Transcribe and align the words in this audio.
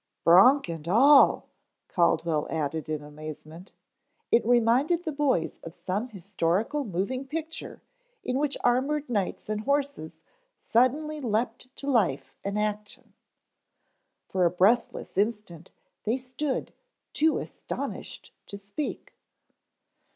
"Bronc 0.23 0.67
and 0.67 0.87
all," 0.87 1.47
Caldwell 1.87 2.47
added 2.49 2.89
in 2.89 3.03
amazement. 3.03 3.73
It 4.31 4.43
reminded 4.47 5.03
the 5.03 5.11
boys 5.11 5.59
of 5.59 5.75
some 5.75 6.09
historical 6.09 6.83
moving 6.83 7.27
picture 7.27 7.83
in 8.23 8.39
which 8.39 8.57
armored 8.63 9.11
knights 9.11 9.47
and 9.47 9.61
horses 9.61 10.19
suddenly 10.59 11.21
leaped 11.21 11.67
to 11.75 11.87
life 11.87 12.33
and 12.43 12.57
action. 12.57 13.13
For 14.27 14.43
a 14.43 14.49
breathless 14.49 15.19
instant 15.19 15.69
they 16.03 16.17
stood 16.17 16.73
too 17.13 17.37
astonished 17.37 18.33
to 18.47 18.57
speak. 18.57 19.13